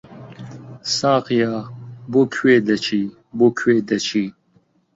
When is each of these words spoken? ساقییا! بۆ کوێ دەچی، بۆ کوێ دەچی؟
ساقییا! 0.97 1.55
بۆ 2.11 2.21
کوێ 2.33 2.55
دەچی، 2.67 3.03
بۆ 3.37 3.47
کوێ 3.57 3.77
دەچی؟ 3.89 4.25